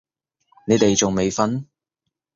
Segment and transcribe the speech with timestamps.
[0.65, 1.63] 你哋仲未瞓？